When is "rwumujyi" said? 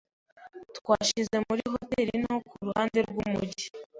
3.07-3.67